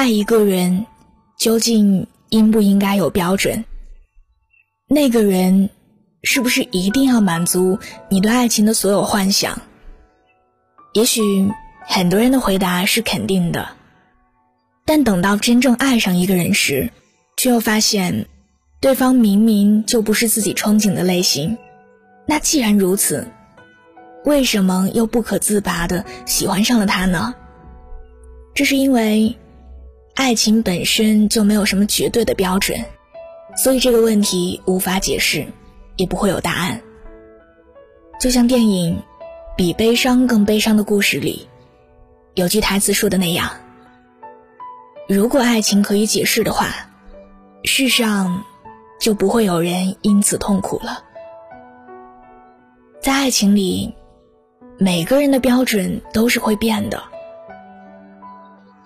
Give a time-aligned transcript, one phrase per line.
[0.00, 0.86] 爱一个人，
[1.36, 3.66] 究竟应不应该有标准？
[4.88, 5.68] 那个人
[6.22, 9.60] 是不是一定要满足你对爱情的所有幻想？
[10.94, 11.20] 也许
[11.86, 13.76] 很多人的回答是肯定的，
[14.86, 16.90] 但等到真正爱上一个人时，
[17.36, 18.24] 却又发现，
[18.80, 21.58] 对方明明就不是自己憧憬的类型。
[22.26, 23.28] 那既然如此，
[24.24, 27.34] 为什么又不可自拔的喜欢上了他呢？
[28.54, 29.36] 这是因为，
[30.20, 32.84] 爱情本身就没有什么绝对的标准，
[33.56, 35.46] 所以这个问题无法解释，
[35.96, 36.82] 也不会有答案。
[38.20, 38.96] 就像电影
[39.56, 41.48] 《比悲伤更悲伤的故事》里，
[42.34, 43.50] 有句台词说的那样
[45.08, 46.68] ：“如果爱情可以解释的话，
[47.64, 48.44] 世上
[49.00, 51.02] 就不会有人因此痛苦了。”
[53.00, 53.94] 在爱情里。
[54.82, 57.02] 每个人的标准都是会变的。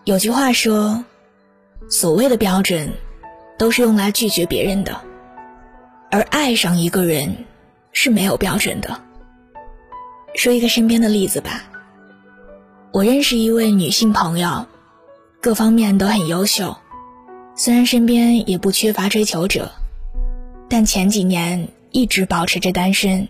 [0.05, 1.05] 有句话说
[1.89, 2.93] ：“所谓的标准，
[3.59, 5.01] 都是用来拒绝别人的，
[6.11, 7.45] 而爱上一个人
[7.93, 9.01] 是没有标准的。”
[10.35, 11.63] 说一个身边的例子吧。
[12.93, 14.67] 我认识一位女性朋友，
[15.41, 16.77] 各方面都很优秀，
[17.55, 19.71] 虽然身边也不缺乏追求者，
[20.69, 23.29] 但前几年一直保持着单身。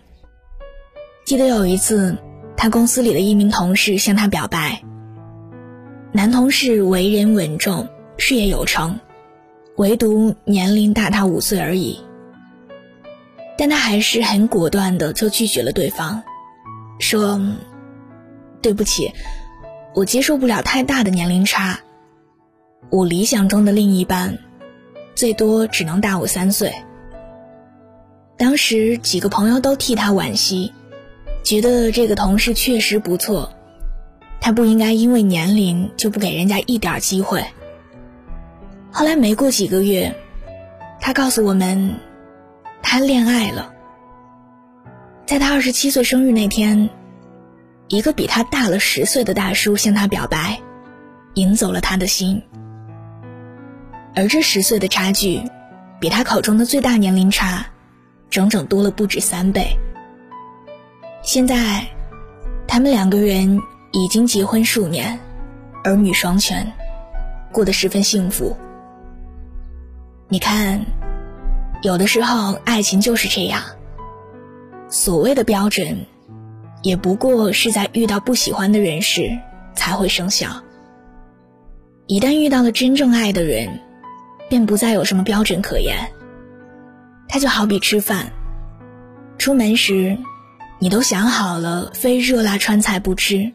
[1.25, 2.17] 记得有一次。
[2.57, 4.81] 他公司里的一名同事向他表白。
[6.13, 8.99] 男同事为人稳重，事业有成，
[9.77, 11.99] 唯独年龄大他五岁而已。
[13.57, 16.21] 但他还是很果断的就拒绝了对方，
[16.99, 17.39] 说
[18.61, 19.11] ：“对不起，
[19.93, 21.79] 我接受不了太大的年龄差。
[22.89, 24.37] 我理想中的另一半，
[25.15, 26.73] 最多只能大我三岁。”
[28.37, 30.73] 当时几个朋友都替他惋惜。
[31.43, 33.53] 觉得这个同事确实不错，
[34.41, 37.45] 他不应该因为年龄就不给人家一点机会。
[38.97, 40.15] 后来没过几个月，
[41.01, 41.99] 他告诉我们，
[42.81, 43.73] 他恋爱了。
[45.25, 46.89] 在他二十七岁生日那天，
[47.89, 50.61] 一个比他大了十岁的大叔向他表白，
[51.33, 52.41] 赢走了他的心。
[54.15, 55.43] 而这十岁的差距，
[55.99, 57.65] 比他口中的最大年龄差，
[58.29, 59.77] 整整多了不止三倍。
[61.21, 61.85] 现在，
[62.65, 63.59] 他们两个人
[63.91, 65.19] 已经结婚数年，
[65.83, 66.71] 儿女双全，
[67.51, 68.55] 过得十分幸福。
[70.27, 70.83] 你看，
[71.83, 73.61] 有的时候爱情就是这样。
[74.89, 76.05] 所谓的标准，
[76.81, 79.37] 也不过是在遇到不喜欢的人时
[79.75, 80.63] 才会生效。
[82.07, 83.79] 一旦遇到了真正爱的人，
[84.49, 85.95] 便不再有什么标准可言。
[87.27, 88.31] 他就好比吃饭，
[89.37, 90.17] 出门时。
[90.77, 93.53] 你都想好了，非热辣川菜不吃。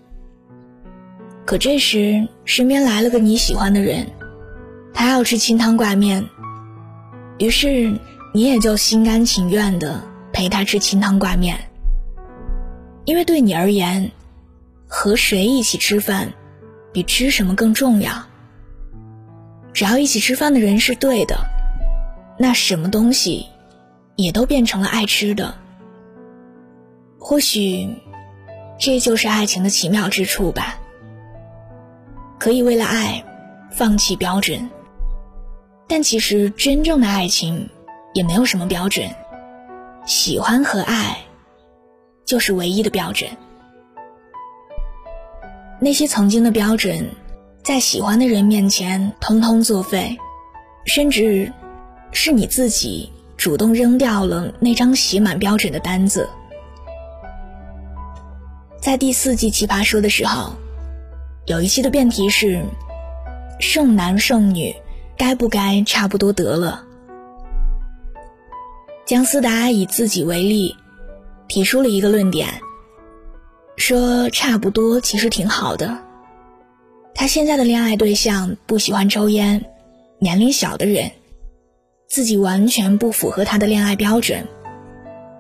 [1.45, 4.07] 可这时身边来了个你喜欢的人，
[4.95, 6.25] 他要吃清汤挂面，
[7.41, 7.99] 于是
[8.35, 11.59] 你也就心甘情愿的陪他吃清汤挂面。
[13.07, 14.13] 因为对你而言，
[14.87, 16.35] 和谁一起吃饭，
[16.93, 18.13] 比吃什么更重要。
[19.73, 21.39] 只要一起吃饭的人是对的，
[22.39, 23.47] 那什么东西，
[24.17, 25.55] 也都变成了爱吃的。
[27.19, 27.89] 或许，
[28.79, 30.79] 这就是爱情的奇妙之处吧。
[32.39, 33.25] 可以为了爱，
[33.71, 34.69] 放弃标准，
[35.91, 37.69] 但其实真正的爱情
[38.15, 39.11] 也没有什么标准，
[40.07, 41.19] 喜欢和爱，
[42.25, 43.29] 就是唯一的标准。
[45.81, 47.11] 那些曾经的标准，
[47.65, 50.17] 在喜欢的人面前通通作废，
[50.87, 51.53] 甚至，
[52.13, 56.31] 是你自己主动扔掉了那张写满标准的单子。
[58.81, 60.53] 在第四季《奇葩说》的时候，
[61.47, 62.65] 有一期的辩题是
[63.59, 64.73] “剩男剩女，
[65.21, 66.83] 该不该差不多得了？”
[69.05, 70.75] 姜思达以自己为例，
[71.47, 72.49] 提出了一个论点，
[73.77, 75.99] 说差不多其实挺好的。
[77.15, 79.67] 他现在的恋爱对象不喜欢抽烟，
[80.19, 81.11] 年龄小的人，
[82.09, 84.49] 自己完全不符合他的恋爱标准，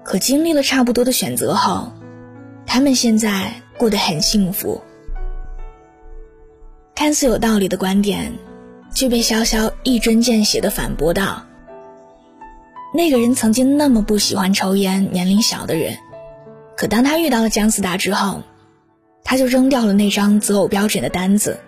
[0.05, 1.91] 可经历了差不多的选择后。
[2.67, 4.83] 他们现在过得很幸福。
[6.95, 8.35] 看似有道理的观点，
[8.93, 11.45] 却被潇潇一针见血的反驳道
[12.95, 15.97] ：“那个人曾经那么不喜欢抽烟、年龄小的人，
[16.77, 18.43] 可当他遇到了姜思达之后，
[19.25, 21.59] 他就扔掉了那张择偶标准的单子。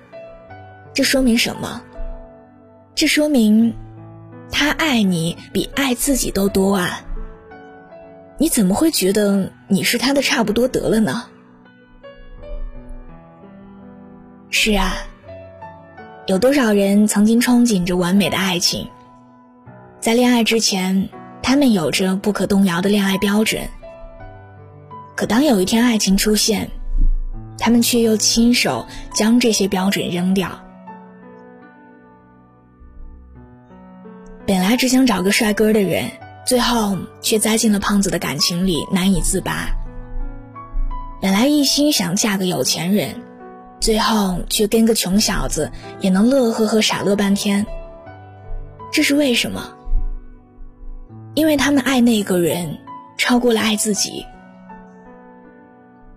[0.94, 1.82] 这说明什么？
[2.94, 3.74] 这说明，
[4.50, 7.04] 他爱你比爱自己都多啊！”
[8.38, 11.26] 你怎么会觉得你是他的差不多得了呢？
[14.50, 14.96] 是啊，
[16.26, 18.86] 有多少人曾经憧憬着完美的爱情？
[19.98, 21.08] 在恋爱之前，
[21.42, 23.68] 他们有着不可动摇的恋爱标准。
[25.16, 26.70] 可当有一天爱情出现，
[27.58, 30.48] 他们却又亲手将这些标准扔掉。
[34.46, 36.04] 本来只想找个帅哥的人，
[36.46, 39.68] 最后却栽进了胖子的感情里，难以自拔。
[41.20, 43.20] 本来一心想嫁个有钱人，
[43.82, 47.66] 最后却跟个穷小子也能乐呵呵傻乐半天。
[48.92, 49.74] 这是为什么？
[51.34, 52.78] 因为他们爱那个人
[53.18, 54.24] 超过了爱自己。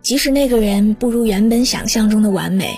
[0.03, 2.75] 即使那个人不如原本想象中的完美，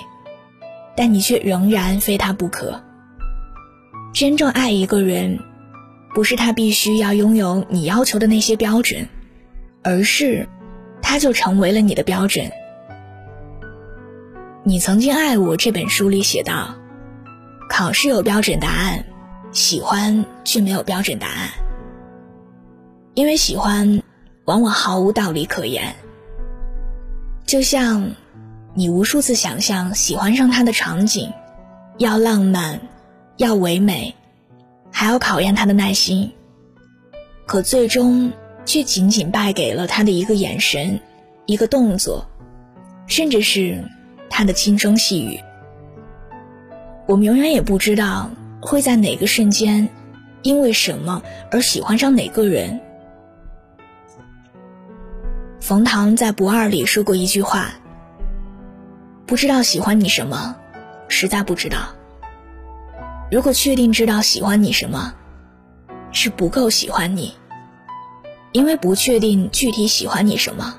[0.96, 2.82] 但你却仍然非他不可。
[4.14, 5.38] 真正爱一个人，
[6.16, 9.06] 不是他必须要拥有你要求的那些标准，
[9.84, 10.48] 而是
[11.02, 12.50] 他就成为了你的标准。
[14.68, 16.76] 你曾经爱我这本书里写道：
[17.70, 19.06] 考试有标准答案，
[19.54, 21.52] 喜欢却没有标准答案。
[23.14, 24.04] 因为喜欢，
[24.44, 25.96] 往往毫无道理可言。
[27.46, 28.12] 就像，
[28.74, 31.32] 你无数次想象喜欢上他的场景，
[31.98, 32.82] 要浪漫，
[33.38, 34.14] 要唯美，
[34.92, 36.30] 还要考验他的耐心。
[37.46, 38.34] 可最终，
[38.66, 41.00] 却仅仅败给了他的一个眼神，
[41.46, 42.26] 一个动作，
[43.08, 43.82] 甚至是
[44.30, 45.40] 他的轻声细语。
[47.08, 48.30] 我们永远也不知道
[48.62, 49.90] 会在哪个瞬间，
[50.42, 51.22] 因为什么
[51.52, 52.80] 而喜欢上哪个人。
[55.60, 57.72] 冯唐在《不二》里说过一句话
[59.26, 60.56] ：“不知道喜欢你什么，
[61.08, 61.80] 实在不知道。
[63.30, 65.14] 如果确定知道喜欢你什么，
[66.12, 67.34] 是不够喜欢你，
[68.54, 70.76] 因为不确定具体喜欢你什么，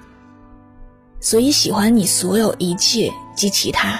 [1.20, 3.98] 所以喜欢你所有一切及其他。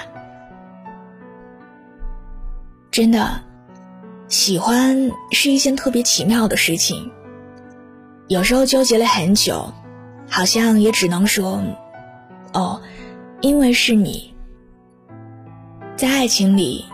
[2.91, 3.41] 真的，
[4.27, 7.11] 喜欢是一件特别奇妙的事情，
[8.27, 9.73] 有时候纠结了很久。”
[10.31, 11.59] 好像也只能说，
[12.53, 12.79] 哦，
[13.41, 14.31] 因为是你。
[15.95, 16.85] 在爱情里，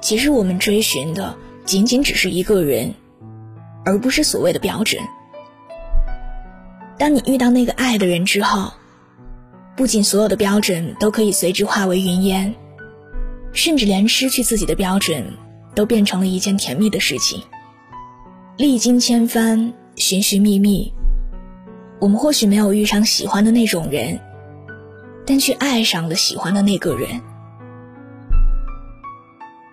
[0.00, 2.92] 其实我们追寻的仅仅只是一个人，
[3.84, 5.00] 而不是所谓的标准。
[6.98, 8.72] 当你遇到那个爱的人之后，
[9.76, 12.54] 不仅所有的标准都可以随之化为云烟，
[13.52, 15.24] 甚至连失去自己的标准，
[15.74, 17.42] 都变成了一件甜蜜的事情。
[18.58, 20.92] 历经千帆，寻寻觅觅。
[21.98, 24.20] 我们或许没有遇上喜欢的那种人，
[25.26, 27.20] 但却爱上了喜欢的那个人。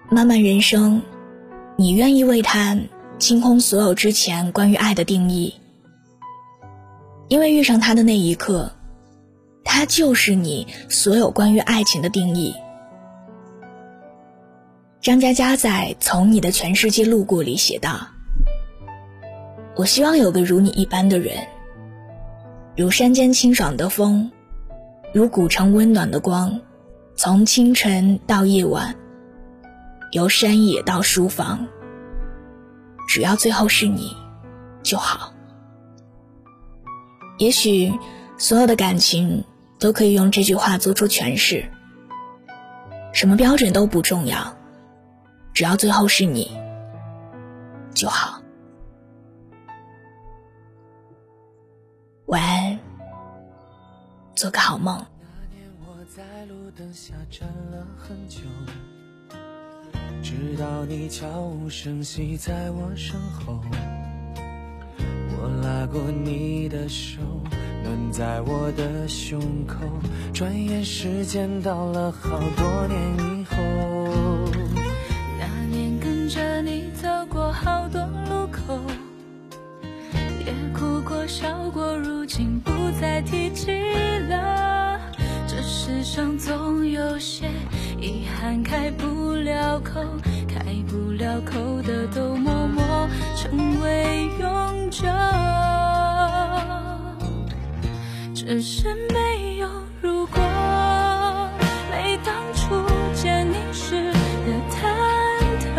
[0.10, 1.02] 漫漫人生，
[1.76, 2.80] 你愿意为他
[3.20, 5.56] 清空所有之前关于爱的定义？
[7.28, 8.72] 因为遇上他的那一刻，
[9.72, 12.56] 他就是你所有关于爱情的定义。
[15.00, 18.08] 张嘉佳在《从你的全世界路过》里写道
[19.78, 21.38] ：“我希望有个如你一般的人。”
[22.76, 24.32] 如山间清爽的风，
[25.14, 26.60] 如古城温暖的光，
[27.16, 28.96] 从清晨到夜晚，
[30.12, 31.68] 由山野到书房，
[33.08, 34.18] 只要最后是你
[34.82, 35.32] 就好。
[37.38, 37.94] 也许
[38.40, 39.44] 所有的感情
[39.80, 41.72] 都可以用这句话做出诠释：
[43.14, 44.58] 什么标准都不重要，
[45.54, 46.58] 只要最后是你
[47.94, 48.42] 就好。
[52.26, 52.80] 晚安，
[54.36, 55.04] 做个好梦。
[55.20, 58.42] 那年我在路灯下站了很久，
[60.22, 63.60] 直到你悄无声息在我身后。
[65.42, 67.22] 我拉过你的手，
[67.84, 69.78] 暖在我的胸口。
[70.34, 73.56] 转眼时间到了好多年以后，
[75.40, 78.80] 那年跟着你走过好多路口。
[80.46, 83.72] 也哭过笑过，如今不再提起
[84.30, 85.00] 了。
[85.48, 87.50] 这世上总有些
[88.00, 90.00] 遗憾开不了口，
[90.48, 92.38] 开不了口的都
[98.50, 99.70] 只是没有
[100.02, 100.42] 如果，
[101.92, 104.82] 没当初见你时的忐
[105.62, 105.76] 忑。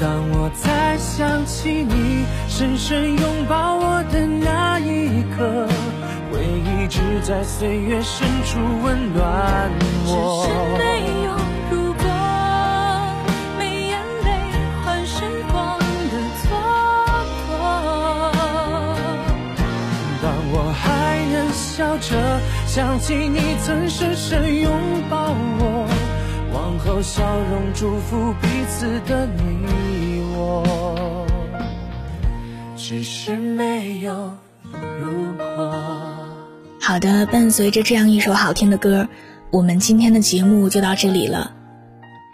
[0.00, 2.24] 当我再想起你。
[2.48, 5.68] 深深拥抱我的那一刻，
[6.32, 9.70] 回忆只在岁月深处温暖
[10.06, 10.44] 我。
[10.44, 11.30] 只是没有
[22.74, 24.72] 想起你曾深深拥
[25.08, 25.88] 抱我，
[26.52, 31.24] 往后笑容祝福彼此的你我，
[32.76, 34.32] 只是没有
[35.00, 35.72] 如果。
[36.80, 39.06] 好的，伴随着这样一首好听的歌，
[39.52, 41.52] 我们今天的节目就到这里了。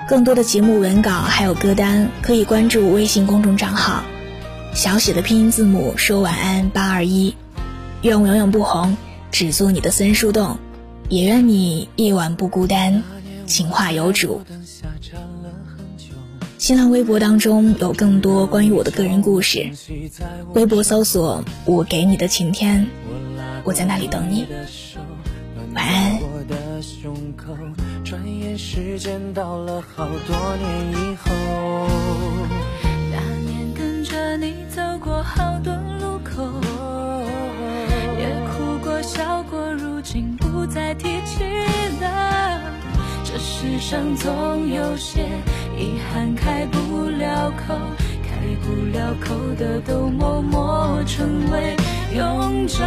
[0.08, 4.04] 更多的节目文稿还有歌单，可以关注微信公众账号，
[4.72, 7.34] 小写的拼音字母说晚安八二一。
[8.00, 8.96] 愿我永远不红，
[9.30, 10.58] 只做你的森树洞，
[11.08, 13.02] 也愿你夜晚不孤单，
[13.46, 14.42] 情话有主。
[16.58, 19.70] 新浪微博当中有更多关于我的个人故事，
[20.54, 22.86] 微博搜索“我给你的晴天”，
[23.64, 24.46] 我在那里等你。
[25.74, 26.18] 晚安。
[28.04, 31.30] 转眼时间到了好多年以后，
[33.12, 36.50] 那年跟着你走过好多路口，
[39.02, 41.44] 笑过，如今不再提起
[42.00, 42.60] 了。
[43.24, 45.26] 这世上总有些
[45.78, 47.74] 遗憾开不了口，
[48.22, 51.76] 开不了口的都默默成为
[52.14, 52.84] 永久。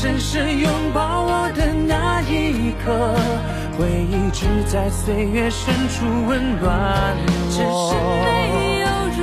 [0.00, 3.16] 深深拥抱我的那一刻，
[3.76, 7.50] 回忆只在岁月深处温暖我。
[7.50, 8.86] 只是没有
[9.18, 9.20] 如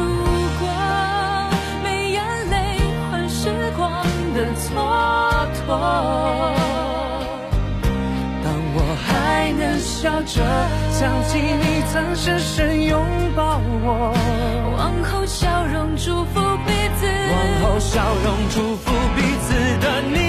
[0.60, 0.68] 果，
[1.82, 2.54] 没眼泪
[3.10, 4.04] 换时光
[4.34, 4.68] 的蹉
[5.66, 5.70] 跎。
[8.44, 8.78] 当我
[9.08, 10.44] 还能笑着
[10.92, 13.02] 想起你曾深深拥
[13.34, 14.14] 抱我，
[14.76, 18.92] 往后笑容祝福彼此，往后笑容祝福。
[19.48, 20.25] 岁月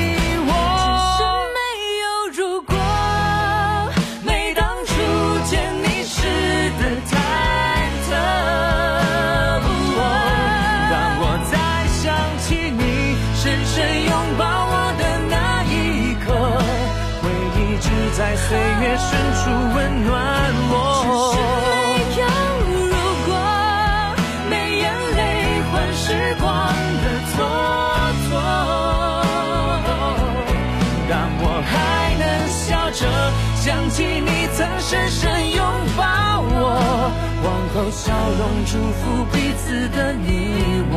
[19.08, 19.40] 深处
[19.74, 20.10] 温暖
[20.70, 20.74] 我。
[21.32, 22.24] 只是没有
[22.66, 22.92] 如
[23.26, 23.30] 果，
[24.50, 24.84] 没眼
[25.16, 25.18] 泪
[25.70, 26.04] 换时
[26.40, 26.46] 光
[27.02, 27.36] 的蹉
[28.28, 28.32] 跎。
[31.08, 31.72] 当我还
[32.18, 33.00] 能笑着
[33.56, 35.22] 想起你曾深深
[35.52, 35.62] 拥
[35.96, 36.02] 抱
[36.40, 36.54] 我，
[37.44, 38.04] 往后笑
[38.38, 39.00] 容祝福
[39.32, 40.94] 彼此的你我。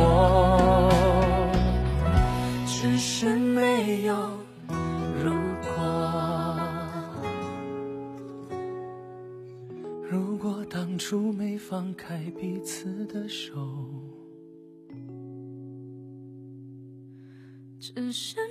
[2.66, 4.29] 只是没有。
[11.00, 13.58] 初没放开彼此的手，
[17.78, 18.49] 只是。